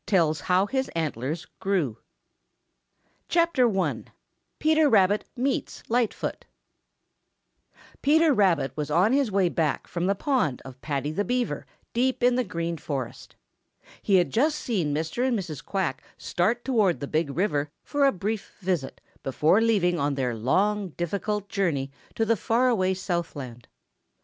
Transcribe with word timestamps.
143 0.09 0.91
LIGHTFOOT 0.99 1.45
THE 1.61 1.69
DEER 1.69 1.95
CHAPTER 3.29 3.79
I 3.79 4.03
PETER 4.57 4.89
RABBIT 4.89 5.25
MEETS 5.35 5.83
LIGHTFOOT 5.89 6.45
Peter 8.01 8.33
Rabbit 8.33 8.75
was 8.75 8.89
on 8.89 9.13
his 9.13 9.31
way 9.31 9.47
back 9.47 9.85
from 9.85 10.07
the 10.07 10.15
pond 10.15 10.59
of 10.65 10.81
Paddy 10.81 11.11
the 11.11 11.23
Beaver 11.23 11.67
deep 11.93 12.23
in 12.23 12.33
the 12.33 12.43
Green 12.43 12.77
Forest. 12.79 13.35
He 14.01 14.15
had 14.15 14.31
just 14.31 14.57
seen 14.57 14.91
Mr. 14.91 15.23
and 15.27 15.37
Mrs. 15.37 15.63
Quack 15.63 16.01
start 16.17 16.65
toward 16.65 16.99
the 16.99 17.05
Big 17.07 17.29
River 17.37 17.69
for 17.83 18.05
a 18.07 18.11
brief 18.11 18.55
visit 18.59 19.01
before 19.21 19.61
leaving 19.61 19.99
on 19.99 20.15
their 20.15 20.33
long, 20.33 20.89
difficult 20.97 21.47
journey 21.47 21.91
to 22.15 22.25
the 22.25 22.35
far 22.35 22.69
away 22.69 22.95
Southland. 22.95 23.67